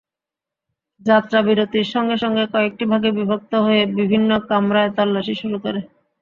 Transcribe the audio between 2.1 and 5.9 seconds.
সঙ্গে কয়েকটি ভাগে বিভক্ত হয়ে বিভিন্ন কামরায় তল্লাশি শুরু করে।